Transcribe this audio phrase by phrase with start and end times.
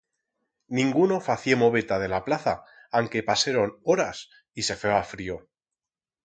[0.77, 2.55] Dinguno facié moveta de la plaza
[3.01, 4.23] anque paseron horas
[4.63, 5.39] y se feba frío.